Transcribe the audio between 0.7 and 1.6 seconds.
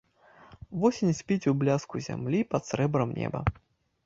Восень спіць у